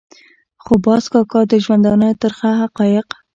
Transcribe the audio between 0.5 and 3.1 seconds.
خو باز کاکا د ژوندانه ترخه حقایق.